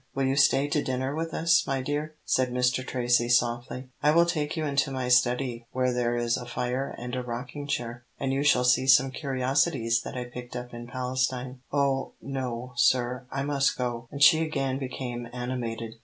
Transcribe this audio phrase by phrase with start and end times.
[0.15, 2.83] "Will you stay to dinner with us, my dear?" said Mr.
[2.83, 3.89] Tracy, softly.
[4.01, 7.67] "I will take you into my study where there is a fire and a rocking
[7.67, 12.71] chair, and you shall see some curiosities that I picked up in Palestine." "Oh, no,
[12.77, 15.97] sir, I must go," and she again became animated.